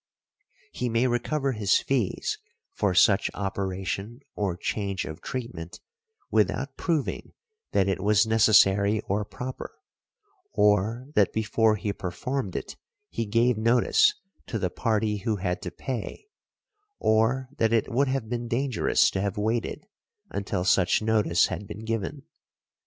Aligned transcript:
He 0.71 0.89
may 0.89 1.05
recover 1.05 1.51
his 1.51 1.77
fees 1.77 2.39
for 2.73 2.95
such 2.95 3.29
operation 3.35 4.21
or 4.33 4.57
change 4.57 5.05
of 5.05 5.21
treatment 5.21 5.79
without 6.31 6.75
proving 6.75 7.33
that 7.73 7.87
it 7.87 8.01
was 8.01 8.25
necessary 8.25 8.99
or 9.01 9.23
proper, 9.23 9.69
or 10.53 11.05
that 11.13 11.31
before 11.31 11.75
he 11.75 11.93
performed 11.93 12.55
it 12.55 12.77
he 13.11 13.27
gave 13.27 13.59
notice 13.59 14.15
to 14.47 14.57
the 14.57 14.71
party 14.71 15.17
who 15.17 15.35
had 15.35 15.61
to 15.61 15.69
pay, 15.69 16.25
or 16.97 17.49
that 17.59 17.71
it 17.71 17.87
would 17.91 18.07
have 18.07 18.27
been 18.27 18.47
dangerous 18.47 19.11
to 19.11 19.21
have 19.21 19.37
waited 19.37 19.85
until 20.31 20.65
such 20.65 21.03
notice 21.03 21.45
had 21.45 21.67
been 21.67 21.85
given. 21.85 22.23